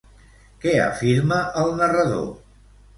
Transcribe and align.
Què 0.63 0.73
afirma 0.87 1.39
el 1.65 1.73
narrador? 1.85 2.29